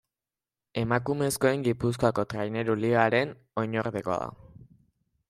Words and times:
Emakumezkoen 0.83 1.65
Gipuzkoako 1.67 2.25
Traineru 2.35 2.79
Ligaren 2.87 3.37
oinordekoa 3.65 4.21
da. 4.25 4.31